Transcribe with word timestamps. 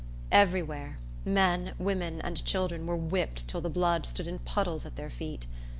Every 0.31 0.63
where 0.63 0.97
men, 1.25 1.75
women, 1.77 2.21
and 2.21 2.43
children 2.43 2.87
were 2.87 2.95
whipped 2.95 3.47
till 3.47 3.61
the 3.61 3.69
blood 3.69 4.07
stood 4.07 4.25
in 4.25 4.39
puddles 4.39 4.83
at 4.83 4.95
their 4.95 5.11
feet. 5.11 5.45